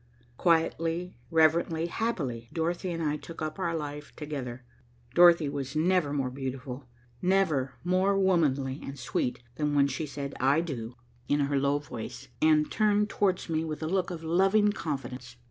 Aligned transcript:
Quietly, 0.35 1.15
reverently, 1.29 1.85
happily, 1.85 2.49
Dorothy 2.51 2.89
and 2.89 3.03
I 3.03 3.17
took 3.17 3.39
up 3.39 3.59
our 3.59 3.75
life 3.75 4.15
together. 4.15 4.63
Dorothy 5.13 5.47
was 5.47 5.75
never 5.75 6.11
more 6.11 6.31
beautiful, 6.31 6.87
never 7.21 7.75
more 7.83 8.17
womanly 8.17 8.79
and 8.81 8.97
sweet 8.97 9.43
than 9.57 9.75
when 9.75 9.85
she 9.85 10.07
said 10.07 10.33
"I 10.39 10.59
do" 10.61 10.95
in 11.27 11.41
her 11.41 11.59
low 11.59 11.77
voice, 11.77 12.29
and 12.41 12.71
turned 12.71 13.09
towards 13.11 13.47
me 13.47 13.63
with 13.63 13.83
a 13.83 13.87
look 13.87 14.09
of 14.09 14.23
loving 14.23 14.71
confidence. 14.71 15.35